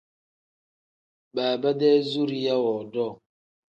[1.35, 3.13] Baaba-dee zuriya woodoo.